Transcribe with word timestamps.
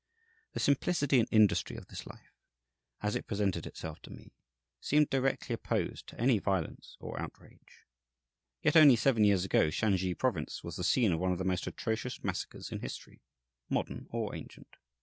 The 0.53 0.59
simplicity 0.59 1.19
and 1.19 1.27
industry 1.29 1.75
of 1.77 1.85
this 1.85 2.07
life, 2.07 2.33
as 3.03 3.15
it 3.15 3.27
presented 3.27 3.67
itself 3.67 4.01
to 4.01 4.09
me, 4.09 4.33
seemed 4.79 5.11
directly 5.11 5.53
opposed 5.53 6.07
to 6.07 6.19
any 6.19 6.39
violence 6.39 6.97
or 6.99 7.21
outrage. 7.21 7.85
Yet 8.63 8.75
only 8.75 8.95
seven 8.95 9.23
years 9.23 9.45
ago 9.45 9.69
Shansi 9.69 10.15
Province 10.17 10.63
was 10.63 10.75
the 10.77 10.83
scene 10.83 11.11
of 11.11 11.19
one 11.19 11.33
of 11.33 11.37
the 11.37 11.45
most 11.45 11.67
atrocious 11.67 12.23
massacres 12.23 12.71
in 12.71 12.79
history, 12.79 13.21
modern 13.69 14.07
or 14.09 14.33
ancient. 14.33 14.75